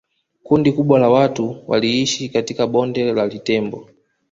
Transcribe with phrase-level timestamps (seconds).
[0.43, 3.89] Kundi kubwa la watu wailishi katika Bonde la Litembo